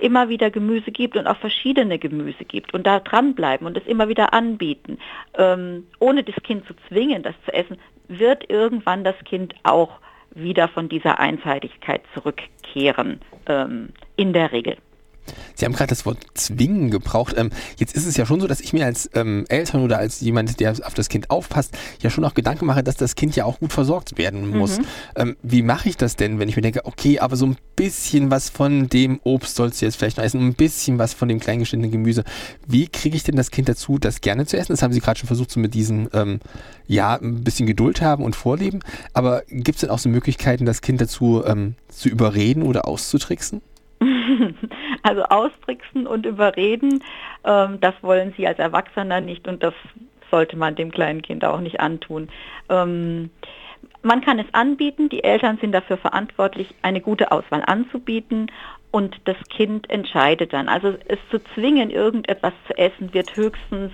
immer 0.00 0.30
wieder 0.30 0.50
Gemüse 0.50 0.90
gibt 0.90 1.14
und 1.16 1.26
auch 1.26 1.36
verschiedene 1.36 1.98
Gemüse 1.98 2.44
gibt 2.44 2.72
und 2.72 2.86
da 2.86 3.00
dranbleiben 3.00 3.66
und 3.66 3.76
es 3.76 3.86
immer 3.86 4.08
wieder 4.08 4.32
anbieten, 4.32 4.98
ähm, 5.36 5.86
ohne 5.98 6.22
das 6.22 6.36
Kind 6.42 6.66
zu 6.66 6.74
zwingen, 6.88 7.22
das 7.22 7.34
zu 7.44 7.52
essen, 7.52 7.76
wird 8.08 8.48
irgendwann 8.50 9.04
das 9.04 9.16
Kind 9.24 9.54
auch 9.62 10.00
wieder 10.34 10.68
von 10.68 10.88
dieser 10.88 11.18
Einseitigkeit 11.18 12.02
zurückkehren, 12.14 13.20
ähm, 13.46 13.90
in 14.16 14.32
der 14.32 14.52
Regel. 14.52 14.76
Sie 15.54 15.64
haben 15.64 15.72
gerade 15.72 15.88
das 15.88 16.06
Wort 16.06 16.18
zwingen 16.34 16.90
gebraucht. 16.90 17.34
Ähm, 17.36 17.50
jetzt 17.78 17.94
ist 17.94 18.06
es 18.06 18.16
ja 18.16 18.26
schon 18.26 18.40
so, 18.40 18.46
dass 18.46 18.60
ich 18.60 18.72
mir 18.72 18.84
als 18.84 19.08
ähm, 19.14 19.44
Eltern 19.48 19.82
oder 19.82 19.98
als 19.98 20.20
jemand, 20.20 20.60
der 20.60 20.74
auf 20.84 20.94
das 20.94 21.08
Kind 21.08 21.30
aufpasst, 21.30 21.76
ja 22.00 22.10
schon 22.10 22.24
auch 22.24 22.34
Gedanken 22.34 22.66
mache, 22.66 22.82
dass 22.82 22.96
das 22.96 23.14
Kind 23.14 23.36
ja 23.36 23.44
auch 23.44 23.60
gut 23.60 23.72
versorgt 23.72 24.18
werden 24.18 24.48
muss. 24.48 24.78
Mhm. 24.78 24.84
Ähm, 25.16 25.36
wie 25.42 25.62
mache 25.62 25.88
ich 25.88 25.96
das 25.96 26.16
denn, 26.16 26.38
wenn 26.38 26.48
ich 26.48 26.56
mir 26.56 26.62
denke, 26.62 26.84
okay, 26.84 27.18
aber 27.18 27.36
so 27.36 27.46
ein 27.46 27.56
bisschen 27.76 28.30
was 28.30 28.50
von 28.50 28.88
dem 28.88 29.20
Obst 29.24 29.56
sollst 29.56 29.80
du 29.80 29.86
jetzt 29.86 29.96
vielleicht 29.96 30.16
noch 30.16 30.24
essen, 30.24 30.40
ein 30.40 30.54
bisschen 30.54 30.98
was 30.98 31.14
von 31.14 31.28
dem 31.28 31.40
kleingeschnittenen 31.40 31.90
Gemüse. 31.90 32.24
Wie 32.66 32.88
kriege 32.88 33.16
ich 33.16 33.22
denn 33.22 33.36
das 33.36 33.50
Kind 33.50 33.68
dazu, 33.68 33.98
das 33.98 34.20
gerne 34.20 34.46
zu 34.46 34.56
essen? 34.56 34.72
Das 34.72 34.82
haben 34.82 34.92
Sie 34.92 35.00
gerade 35.00 35.18
schon 35.18 35.26
versucht, 35.26 35.50
so 35.50 35.60
mit 35.60 35.74
diesem, 35.74 36.08
ähm, 36.12 36.40
ja, 36.86 37.14
ein 37.16 37.42
bisschen 37.42 37.66
Geduld 37.66 38.00
haben 38.00 38.24
und 38.24 38.36
vorleben. 38.36 38.80
Aber 39.12 39.42
gibt 39.48 39.76
es 39.76 39.80
denn 39.80 39.90
auch 39.90 39.98
so 39.98 40.08
Möglichkeiten, 40.08 40.66
das 40.66 40.80
Kind 40.80 41.00
dazu 41.00 41.42
ähm, 41.44 41.74
zu 41.88 42.08
überreden 42.08 42.62
oder 42.62 42.86
auszutricksen? 42.86 43.62
Also 45.02 45.22
austricksen 45.24 46.06
und 46.06 46.24
überreden, 46.24 47.02
ähm, 47.44 47.78
das 47.80 47.94
wollen 48.02 48.32
sie 48.36 48.46
als 48.46 48.58
Erwachsener 48.58 49.20
nicht 49.20 49.46
und 49.48 49.62
das 49.62 49.74
sollte 50.30 50.56
man 50.56 50.74
dem 50.74 50.90
kleinen 50.90 51.22
Kind 51.22 51.44
auch 51.44 51.60
nicht 51.60 51.80
antun. 51.80 52.28
Ähm, 52.68 53.30
man 54.02 54.20
kann 54.20 54.38
es 54.38 54.46
anbieten, 54.52 55.08
die 55.08 55.24
Eltern 55.24 55.58
sind 55.60 55.72
dafür 55.72 55.96
verantwortlich, 55.96 56.74
eine 56.82 57.00
gute 57.00 57.32
Auswahl 57.32 57.62
anzubieten 57.66 58.50
und 58.90 59.16
das 59.24 59.36
Kind 59.48 59.88
entscheidet 59.90 60.52
dann. 60.52 60.68
Also 60.68 60.94
es 61.08 61.18
zu 61.30 61.42
zwingen, 61.54 61.90
irgendetwas 61.90 62.52
zu 62.66 62.76
essen, 62.78 63.12
wird 63.12 63.34
höchstens 63.36 63.92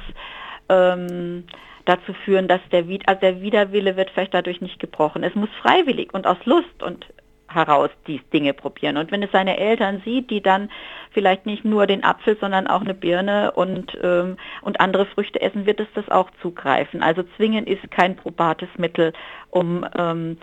ähm, 0.68 1.44
dazu 1.84 2.12
führen, 2.24 2.48
dass 2.48 2.60
der, 2.70 2.84
also 3.06 3.20
der 3.20 3.40
Widerwille 3.40 3.96
wird 3.96 4.10
vielleicht 4.10 4.34
dadurch 4.34 4.60
nicht 4.60 4.78
gebrochen. 4.78 5.22
Es 5.22 5.34
muss 5.34 5.48
freiwillig 5.60 6.12
und 6.12 6.26
aus 6.26 6.38
Lust 6.44 6.82
und 6.82 7.06
heraus 7.52 7.90
die 8.06 8.20
Dinge 8.32 8.54
probieren. 8.54 8.96
Und 8.96 9.10
wenn 9.10 9.22
es 9.22 9.32
seine 9.32 9.58
Eltern 9.58 10.02
sieht, 10.04 10.30
die 10.30 10.40
dann 10.40 10.70
vielleicht 11.12 11.46
nicht 11.46 11.64
nur 11.64 11.86
den 11.86 12.04
Apfel, 12.04 12.36
sondern 12.40 12.66
auch 12.66 12.80
eine 12.80 12.94
Birne 12.94 13.52
und, 13.52 13.96
ähm, 14.02 14.36
und 14.62 14.80
andere 14.80 15.06
Früchte 15.06 15.40
essen, 15.40 15.66
wird 15.66 15.80
es 15.80 15.88
das 15.94 16.08
auch 16.08 16.30
zugreifen. 16.42 17.02
Also 17.02 17.22
zwingen 17.36 17.66
ist 17.66 17.90
kein 17.90 18.16
probates 18.16 18.68
Mittel, 18.76 19.12
um 19.50 19.86
ähm, 19.96 20.38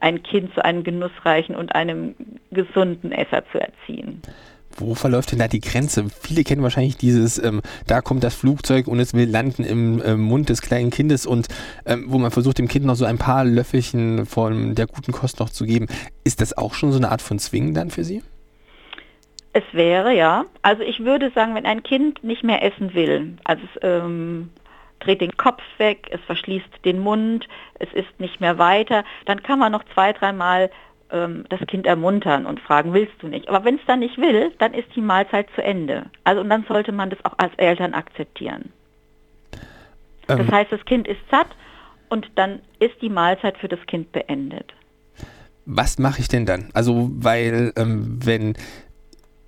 ein 0.00 0.22
Kind 0.22 0.52
zu 0.54 0.64
einem 0.64 0.84
genussreichen 0.84 1.54
und 1.54 1.74
einem 1.74 2.14
gesunden 2.50 3.12
Esser 3.12 3.44
zu 3.52 3.60
erziehen 3.60 4.22
wo 4.76 4.94
verläuft 4.94 5.32
denn 5.32 5.38
da 5.38 5.48
die 5.48 5.60
Grenze? 5.60 6.06
Viele 6.20 6.44
kennen 6.44 6.62
wahrscheinlich 6.62 6.96
dieses, 6.96 7.42
ähm, 7.42 7.62
da 7.86 8.00
kommt 8.00 8.24
das 8.24 8.34
Flugzeug 8.34 8.88
und 8.88 9.00
es 9.00 9.14
will 9.14 9.28
landen 9.28 9.64
im 9.64 10.00
äh, 10.02 10.16
Mund 10.16 10.48
des 10.48 10.62
kleinen 10.62 10.90
Kindes 10.90 11.26
und 11.26 11.48
ähm, 11.86 12.04
wo 12.08 12.18
man 12.18 12.30
versucht, 12.30 12.58
dem 12.58 12.68
Kind 12.68 12.84
noch 12.84 12.96
so 12.96 13.04
ein 13.04 13.18
paar 13.18 13.44
Löffelchen 13.44 14.26
von 14.26 14.74
der 14.74 14.86
guten 14.86 15.12
Kost 15.12 15.40
noch 15.40 15.50
zu 15.50 15.64
geben. 15.64 15.86
Ist 16.24 16.40
das 16.40 16.56
auch 16.56 16.74
schon 16.74 16.92
so 16.92 16.98
eine 16.98 17.10
Art 17.10 17.22
von 17.22 17.38
Zwingen 17.38 17.74
dann 17.74 17.90
für 17.90 18.04
Sie? 18.04 18.22
Es 19.52 19.64
wäre, 19.72 20.14
ja. 20.14 20.46
Also 20.62 20.82
ich 20.82 21.00
würde 21.00 21.30
sagen, 21.34 21.54
wenn 21.54 21.66
ein 21.66 21.82
Kind 21.82 22.24
nicht 22.24 22.42
mehr 22.42 22.62
essen 22.62 22.94
will, 22.94 23.36
also 23.44 23.62
es 23.74 23.80
ähm, 23.82 24.50
dreht 25.00 25.20
den 25.20 25.36
Kopf 25.36 25.62
weg, 25.78 26.08
es 26.10 26.20
verschließt 26.22 26.84
den 26.84 27.00
Mund, 27.00 27.48
es 27.78 27.92
isst 27.92 28.18
nicht 28.18 28.40
mehr 28.40 28.58
weiter, 28.58 29.04
dann 29.26 29.42
kann 29.42 29.58
man 29.58 29.72
noch 29.72 29.84
zwei, 29.92 30.12
dreimal 30.12 30.70
ähm, 31.12 31.44
das 31.48 31.60
Kind 31.68 31.86
ermuntern 31.86 32.46
und 32.46 32.60
fragen, 32.60 32.92
willst 32.92 33.14
du 33.20 33.28
nicht? 33.28 33.48
Aber 33.48 33.64
wenn 33.64 33.76
es 33.76 33.82
dann 33.86 34.00
nicht 34.00 34.18
will, 34.18 34.52
dann 34.58 34.74
ist 34.74 34.88
die 34.96 35.00
Mahlzeit 35.00 35.46
zu 35.54 35.62
Ende. 35.62 36.06
Also 36.24 36.40
und 36.40 36.48
dann 36.48 36.64
sollte 36.66 36.92
man 36.92 37.10
das 37.10 37.24
auch 37.24 37.34
als 37.38 37.52
Eltern 37.56 37.94
akzeptieren. 37.94 38.72
Ähm. 40.28 40.38
Das 40.38 40.48
heißt, 40.48 40.72
das 40.72 40.84
Kind 40.84 41.06
ist 41.06 41.20
satt 41.30 41.48
und 42.08 42.30
dann 42.34 42.60
ist 42.78 43.00
die 43.00 43.08
Mahlzeit 43.08 43.58
für 43.58 43.68
das 43.68 43.80
Kind 43.86 44.12
beendet. 44.12 44.72
Was 45.64 45.98
mache 45.98 46.20
ich 46.20 46.28
denn 46.28 46.44
dann? 46.44 46.70
Also, 46.74 47.10
weil 47.12 47.72
ähm, 47.76 48.18
wenn 48.24 48.54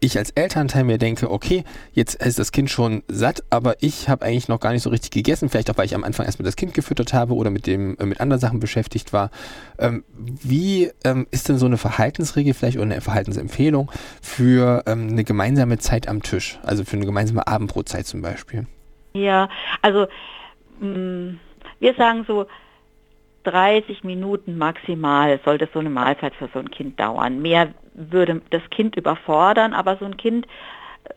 ich 0.01 0.19
als 0.19 0.31
Elternteil 0.31 0.85
mir 0.85 0.99
denke, 0.99 1.31
okay, 1.31 1.65
jetzt 1.93 2.17
ist 2.23 2.39
das 2.39 2.53
Kind 2.53 2.71
schon 2.71 3.03
satt, 3.09 3.43
aber 3.51 3.77
ich 3.81 4.09
habe 4.09 4.25
eigentlich 4.25 4.49
noch 4.49 4.61
gar 4.61 4.73
nicht 4.73 4.83
so 4.83 4.91
richtig 4.91 5.11
gegessen, 5.11 5.49
vielleicht 5.49 5.71
auch, 5.71 5.79
weil 5.79 5.87
ich 5.87 5.95
am 5.95 6.05
Anfang 6.05 6.27
erstmal 6.27 6.45
das 6.45 6.57
Kind 6.57 6.75
gefüttert 6.75 7.13
habe 7.13 7.35
oder 7.35 7.51
mit 7.51 7.67
dem 7.67 7.97
äh, 7.99 8.05
mit 8.05 8.21
anderen 8.21 8.41
Sachen 8.41 8.61
beschäftigt 8.61 9.13
war. 9.13 9.31
Ähm, 9.79 10.05
wie 10.15 10.91
ähm, 11.05 11.27
ist 11.31 11.49
denn 11.49 11.59
so 11.59 11.67
eine 11.67 11.79
Verhaltensregel 11.79 12.55
vielleicht 12.55 12.77
oder 12.77 12.85
eine 12.85 13.01
Verhaltensempfehlung 13.01 13.91
für 14.21 14.83
ähm, 14.87 15.09
eine 15.11 15.25
gemeinsame 15.25 15.79
Zeit 15.79 16.09
am 16.09 16.23
Tisch, 16.23 16.59
also 16.63 16.85
für 16.85 16.97
eine 16.97 17.07
gemeinsame 17.07 17.47
Abendbrotzeit 17.47 18.07
zum 18.07 18.23
Beispiel? 18.23 18.67
Ja, 19.15 19.49
also 19.81 20.07
mh, 20.81 20.89
mm, 20.89 21.41
wir 21.81 21.95
sagen 21.95 22.25
so 22.27 22.47
30 23.45 24.05
Minuten 24.05 24.57
maximal 24.59 25.39
sollte 25.45 25.69
so 25.73 25.79
eine 25.79 25.91
Mahlzeit 25.91 26.35
für 26.35 26.49
so 26.53 26.59
ein 26.59 26.71
Kind 26.71 26.99
dauern. 26.99 27.41
Mehr 27.43 27.69
würde 27.95 28.43
das 28.51 28.63
Kind 28.71 28.97
überfordern, 28.97 29.73
aber 29.73 29.97
so 29.97 30.05
ein 30.05 30.17
Kind 30.17 30.47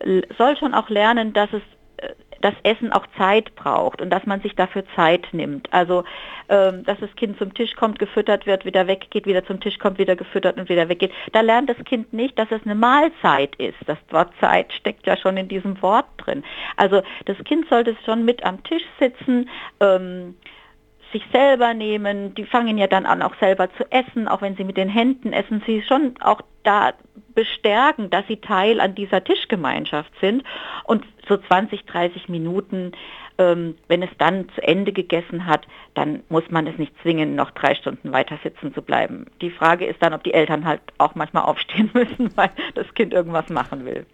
äh, 0.00 0.22
soll 0.36 0.56
schon 0.56 0.74
auch 0.74 0.88
lernen, 0.88 1.32
dass 1.32 1.52
es 1.52 1.62
äh, 1.98 2.14
das 2.40 2.54
Essen 2.62 2.92
auch 2.92 3.04
Zeit 3.16 3.54
braucht 3.56 4.00
und 4.00 4.10
dass 4.10 4.24
man 4.24 4.40
sich 4.40 4.54
dafür 4.54 4.84
Zeit 4.94 5.26
nimmt. 5.32 5.72
Also, 5.72 6.04
ähm, 6.48 6.84
dass 6.84 6.98
das 7.00 7.14
Kind 7.16 7.36
zum 7.36 7.52
Tisch 7.52 7.74
kommt, 7.74 7.98
gefüttert 7.98 8.46
wird, 8.46 8.64
wieder 8.64 8.86
weggeht, 8.86 9.26
wieder 9.26 9.44
zum 9.44 9.58
Tisch 9.58 9.78
kommt, 9.78 9.98
wieder 9.98 10.14
gefüttert 10.14 10.56
und 10.56 10.68
wieder 10.68 10.88
weggeht. 10.88 11.12
Da 11.32 11.40
lernt 11.40 11.68
das 11.68 11.78
Kind 11.84 12.12
nicht, 12.12 12.38
dass 12.38 12.50
es 12.50 12.60
eine 12.64 12.76
Mahlzeit 12.76 13.56
ist. 13.56 13.78
Das 13.86 13.98
Wort 14.10 14.32
Zeit 14.40 14.72
steckt 14.72 15.06
ja 15.06 15.16
schon 15.16 15.36
in 15.36 15.48
diesem 15.48 15.80
Wort 15.82 16.06
drin. 16.18 16.44
Also 16.76 17.02
das 17.24 17.36
Kind 17.44 17.68
sollte 17.68 17.96
schon 18.04 18.24
mit 18.24 18.44
am 18.44 18.62
Tisch 18.62 18.84
sitzen. 19.00 19.50
Ähm, 19.80 20.36
sich 21.12 21.22
selber 21.32 21.74
nehmen, 21.74 22.34
die 22.34 22.44
fangen 22.44 22.76
ja 22.78 22.86
dann 22.86 23.06
an, 23.06 23.22
auch 23.22 23.34
selber 23.40 23.72
zu 23.74 23.90
essen, 23.90 24.28
auch 24.28 24.42
wenn 24.42 24.56
sie 24.56 24.64
mit 24.64 24.76
den 24.76 24.88
Händen 24.88 25.32
essen, 25.32 25.62
sie 25.66 25.82
schon 25.82 26.14
auch 26.20 26.42
da 26.64 26.92
bestärken, 27.34 28.10
dass 28.10 28.26
sie 28.26 28.38
Teil 28.38 28.80
an 28.80 28.94
dieser 28.94 29.24
Tischgemeinschaft 29.24 30.12
sind. 30.20 30.42
Und 30.84 31.04
so 31.26 31.36
20, 31.36 31.84
30 31.86 32.28
Minuten, 32.28 32.92
ähm, 33.38 33.76
wenn 33.86 34.02
es 34.02 34.10
dann 34.18 34.48
zu 34.50 34.62
Ende 34.62 34.92
gegessen 34.92 35.46
hat, 35.46 35.66
dann 35.94 36.24
muss 36.28 36.50
man 36.50 36.66
es 36.66 36.76
nicht 36.78 36.92
zwingen, 37.02 37.36
noch 37.36 37.52
drei 37.52 37.74
Stunden 37.74 38.12
weiter 38.12 38.38
sitzen 38.42 38.74
zu 38.74 38.82
bleiben. 38.82 39.26
Die 39.40 39.50
Frage 39.50 39.86
ist 39.86 40.02
dann, 40.02 40.14
ob 40.14 40.24
die 40.24 40.34
Eltern 40.34 40.64
halt 40.64 40.80
auch 40.98 41.14
manchmal 41.14 41.44
aufstehen 41.44 41.90
müssen, 41.94 42.36
weil 42.36 42.50
das 42.74 42.92
Kind 42.94 43.14
irgendwas 43.14 43.48
machen 43.48 43.84
will. 43.84 44.04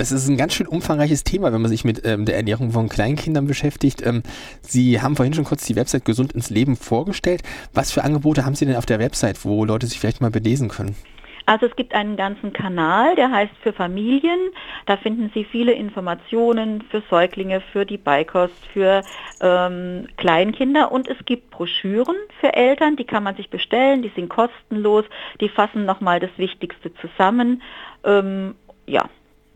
Das 0.00 0.12
ist 0.12 0.28
ein 0.28 0.38
ganz 0.38 0.54
schön 0.54 0.66
umfangreiches 0.66 1.24
Thema, 1.24 1.52
wenn 1.52 1.60
man 1.60 1.70
sich 1.70 1.84
mit 1.84 2.06
ähm, 2.06 2.24
der 2.24 2.34
Ernährung 2.34 2.70
von 2.70 2.88
Kleinkindern 2.88 3.46
beschäftigt. 3.46 4.00
Ähm, 4.00 4.22
Sie 4.62 5.02
haben 5.02 5.14
vorhin 5.14 5.34
schon 5.34 5.44
kurz 5.44 5.66
die 5.66 5.76
Website 5.76 6.06
Gesund 6.06 6.32
ins 6.32 6.48
Leben 6.48 6.76
vorgestellt. 6.76 7.42
Was 7.74 7.92
für 7.92 8.02
Angebote 8.02 8.46
haben 8.46 8.54
Sie 8.54 8.64
denn 8.64 8.76
auf 8.76 8.86
der 8.86 8.98
Website, 8.98 9.44
wo 9.44 9.62
Leute 9.66 9.86
sich 9.86 10.00
vielleicht 10.00 10.22
mal 10.22 10.30
belesen 10.30 10.70
können? 10.70 10.96
Also 11.44 11.66
es 11.66 11.76
gibt 11.76 11.94
einen 11.94 12.16
ganzen 12.16 12.54
Kanal, 12.54 13.14
der 13.14 13.30
heißt 13.30 13.52
für 13.62 13.74
Familien. 13.74 14.38
Da 14.86 14.96
finden 14.96 15.30
Sie 15.34 15.44
viele 15.44 15.72
Informationen 15.72 16.82
für 16.90 17.02
Säuglinge, 17.10 17.60
für 17.60 17.84
die 17.84 17.98
Beikost, 17.98 18.54
für 18.72 19.02
ähm, 19.42 20.06
Kleinkinder 20.16 20.92
und 20.92 21.08
es 21.08 21.18
gibt 21.26 21.50
Broschüren 21.50 22.16
für 22.40 22.54
Eltern, 22.54 22.96
die 22.96 23.04
kann 23.04 23.22
man 23.22 23.36
sich 23.36 23.50
bestellen, 23.50 24.00
die 24.00 24.12
sind 24.16 24.30
kostenlos, 24.30 25.04
die 25.42 25.50
fassen 25.50 25.84
nochmal 25.84 26.20
das 26.20 26.30
Wichtigste 26.38 26.90
zusammen. 26.94 27.60
Ähm, 28.02 28.54
ja, 28.86 29.04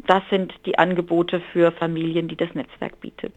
das 0.06 0.22
sind 0.30 0.52
die 0.66 0.78
Angebote 0.78 1.40
für 1.52 1.72
Familien, 1.72 2.28
die 2.28 2.36
das 2.36 2.54
Netzwerk 2.54 3.00
bietet. 3.00 3.32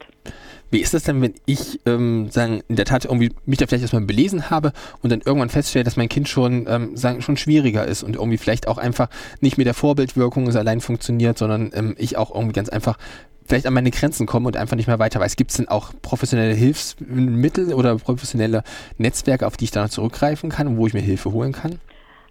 Wie 0.70 0.80
ist 0.80 0.94
das 0.94 1.04
denn, 1.04 1.22
wenn 1.22 1.34
ich 1.46 1.80
ähm, 1.86 2.30
sagen, 2.30 2.62
in 2.68 2.76
der 2.76 2.86
Tat 2.86 3.06
irgendwie 3.06 3.32
mich 3.46 3.58
da 3.58 3.68
vielleicht 3.68 3.84
erstmal 3.84 4.04
belesen 4.04 4.50
habe 4.50 4.74
und 5.02 5.12
dann 5.12 5.22
irgendwann 5.26 5.50
feststelle, 5.50 5.86
dass 5.86 5.96
mein 5.96 6.10
Kind 6.10 6.28
schon, 6.28 6.66
ähm, 6.68 6.98
sagen, 6.98 7.22
schon 7.22 7.38
schwieriger 7.38 7.86
ist 7.86 8.04
und 8.04 8.16
irgendwie 8.16 8.38
vielleicht 8.38 8.68
auch 8.68 8.78
einfach 8.78 9.10
nicht 9.40 9.58
mit 9.58 9.68
der 9.68 9.74
Vorbildwirkung 9.74 10.54
allein 10.56 10.82
funktioniert, 10.82 11.38
sondern 11.38 11.72
ähm, 11.74 11.96
ich 11.98 12.18
auch 12.18 12.34
irgendwie 12.34 12.54
ganz 12.54 12.70
einfach 12.70 12.98
vielleicht 13.46 13.66
an 13.66 13.74
meine 13.74 13.92
Grenzen 13.92 14.28
komme 14.28 14.48
und 14.48 14.58
einfach 14.58 14.76
nicht 14.76 14.88
mehr 14.88 15.00
weiter 15.00 15.22
weiß. 15.22 15.38
Gibt 15.38 15.52
es 15.52 15.58
denn 15.58 15.70
auch 15.70 15.94
professionelle 16.02 16.54
Hilfsmittel 16.54 17.74
oder 17.74 17.96
professionelle 17.96 18.64
Netzwerke, 18.98 19.48
auf 19.48 19.56
die 19.56 19.66
ich 19.66 19.72
dann 19.72 19.90
zurückgreifen 19.90 20.50
kann 20.50 20.68
und 20.68 20.78
wo 20.78 20.88
ich 20.88 20.94
mir 20.94 21.00
Hilfe 21.00 21.32
holen 21.32 21.54
kann? 21.54 21.80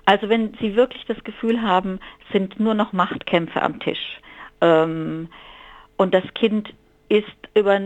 Also 0.04 0.28
wenn 0.28 0.52
Sie 0.60 0.76
wirklich 0.76 1.04
das 1.06 1.22
Gefühl 1.24 1.62
haben, 1.62 1.98
sind 2.32 2.60
nur 2.60 2.74
noch 2.74 2.92
Machtkämpfe 2.92 3.62
am 3.62 3.80
Tisch 3.80 4.20
ähm, 4.60 5.28
und 5.96 6.14
das 6.14 6.24
Kind 6.34 6.72
ist 7.08 7.26
über, 7.54 7.80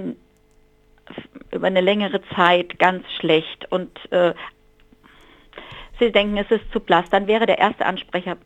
über 1.53 1.67
eine 1.67 1.81
längere 1.81 2.21
Zeit 2.35 2.79
ganz 2.79 3.05
schlecht. 3.19 3.71
Und 3.71 3.91
äh, 4.13 4.35
Sie 5.99 6.11
denken, 6.11 6.39
es 6.39 6.51
ist 6.51 6.73
zu 6.73 6.81
blass, 6.81 7.09
dann 7.11 7.27
wäre 7.27 7.45
der 7.45 7.59
erste 7.59 7.85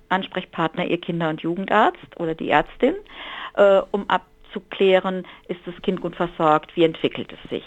Ansprechpartner 0.09 0.87
Ihr 0.87 1.01
Kinder- 1.01 1.29
und 1.29 1.41
Jugendarzt 1.41 2.19
oder 2.19 2.35
die 2.35 2.51
Ärztin, 2.51 2.95
äh, 3.55 3.81
um 3.93 4.11
ab 4.11 4.27
abzuklären, 4.55 5.27
ist 5.49 5.61
das 5.67 5.75
Kind 5.83 6.01
gut 6.01 6.17
versorgt, 6.17 6.77
wie 6.77 6.85
entwickelt 6.85 7.33
es 7.33 7.51
sich. 7.51 7.65